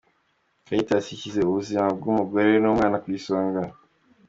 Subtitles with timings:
[0.65, 3.61] Caritas ishyize ubuzima bw’umugore n’umwana ku isonga.